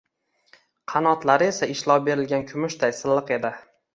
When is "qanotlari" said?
0.93-1.47